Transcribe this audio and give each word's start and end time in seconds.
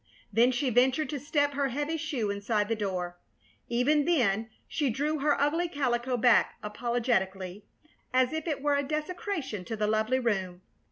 Then 0.33 0.51
she 0.51 0.71
ventured 0.71 1.11
to 1.11 1.19
step 1.19 1.53
her 1.53 1.69
heavy 1.69 1.95
shoe 1.95 2.31
inside 2.31 2.69
the 2.69 2.75
door. 2.75 3.19
Even 3.69 4.05
then 4.05 4.49
she 4.67 4.89
drew 4.89 5.19
her 5.19 5.39
ugly 5.39 5.67
calico 5.69 6.17
back 6.17 6.55
apologetically, 6.63 7.65
as 8.11 8.33
if 8.33 8.47
it 8.47 8.63
were 8.63 8.73
a 8.75 8.81
desecration 8.81 9.63
to 9.65 9.75
the 9.75 9.85
lovely 9.85 10.17
room. 10.17 10.61